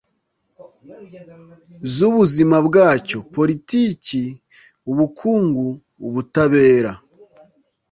z'ubuzima 1.93 2.57
bwacyo 2.67 3.17
(politiki, 3.35 4.21
ubukungu, 4.91 5.65
ubutabera 6.07 6.91